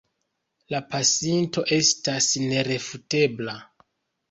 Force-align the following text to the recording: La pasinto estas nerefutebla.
La 0.73 0.79
pasinto 0.93 1.65
estas 1.77 2.31
nerefutebla. 2.47 3.57